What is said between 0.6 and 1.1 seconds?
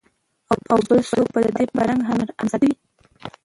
او بل